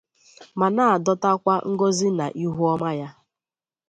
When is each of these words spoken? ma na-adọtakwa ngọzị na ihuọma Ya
ma 0.59 0.67
na-adọtakwa 0.75 1.55
ngọzị 1.71 2.07
na 2.17 2.25
ihuọma 2.43 2.89
Ya 2.99 3.09